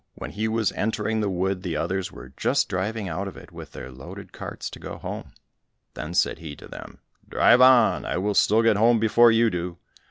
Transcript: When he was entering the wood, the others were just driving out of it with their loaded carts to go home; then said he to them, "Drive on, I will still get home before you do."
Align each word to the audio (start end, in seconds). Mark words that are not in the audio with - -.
When 0.15 0.31
he 0.31 0.47
was 0.47 0.71
entering 0.71 1.19
the 1.21 1.29
wood, 1.29 1.61
the 1.61 1.77
others 1.77 2.11
were 2.11 2.33
just 2.35 2.67
driving 2.67 3.07
out 3.07 3.27
of 3.27 3.37
it 3.37 3.51
with 3.51 3.73
their 3.73 3.91
loaded 3.91 4.33
carts 4.33 4.67
to 4.71 4.79
go 4.79 4.97
home; 4.97 5.33
then 5.93 6.15
said 6.15 6.39
he 6.39 6.55
to 6.55 6.67
them, 6.67 6.97
"Drive 7.29 7.61
on, 7.61 8.03
I 8.03 8.17
will 8.17 8.33
still 8.33 8.63
get 8.63 8.77
home 8.77 8.99
before 8.99 9.29
you 9.31 9.51
do." 9.51 9.77